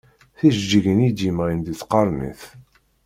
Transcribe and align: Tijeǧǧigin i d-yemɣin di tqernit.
Tijeǧǧigin 0.37 1.05
i 1.07 1.09
d-yemɣin 1.11 1.59
di 1.65 1.73
tqernit. 1.81 2.41